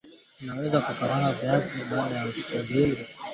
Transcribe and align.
una 0.41 0.53
weza 0.59 0.77
ukamenya 0.91 1.31
viazi 1.37 1.73
lishe 1.77 1.85
baada 1.89 2.15
ya 2.19 2.27
kuiva 2.45 3.03